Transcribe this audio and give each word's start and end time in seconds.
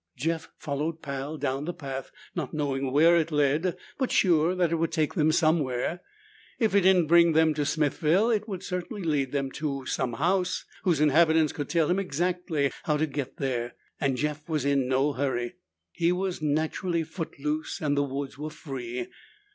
Jeff 0.17 0.49
followed 0.57 1.03
Pal 1.03 1.37
down 1.37 1.65
the 1.65 1.73
path, 1.75 2.09
not 2.33 2.55
knowing 2.55 2.91
where 2.91 3.15
it 3.15 3.31
led 3.31 3.77
but 3.99 4.11
sure 4.11 4.55
that 4.55 4.71
it 4.71 4.77
would 4.77 4.91
take 4.91 5.13
them 5.13 5.31
somewhere. 5.31 5.99
If 6.57 6.73
it 6.73 6.81
did 6.81 6.95
not 6.95 7.07
bring 7.07 7.33
them 7.33 7.53
to 7.53 7.67
Smithville, 7.67 8.31
it 8.31 8.49
would 8.49 8.63
certainly 8.63 9.03
lead 9.03 9.31
to 9.53 9.85
some 9.85 10.13
house 10.13 10.65
whose 10.81 11.01
inhabitants 11.01 11.53
could 11.53 11.69
tell 11.69 11.87
him 11.87 11.99
exactly 11.99 12.71
how 12.85 12.97
to 12.97 13.05
get 13.05 13.37
there, 13.37 13.75
and 13.99 14.17
Jeff 14.17 14.49
was 14.49 14.65
in 14.65 14.87
no 14.87 15.13
hurry. 15.13 15.57
He 15.91 16.11
was 16.11 16.41
naturally 16.41 17.03
footloose 17.03 17.79
and 17.79 17.95
the 17.95 18.01
woods 18.01 18.39
were 18.39 18.49
free. 18.49 19.05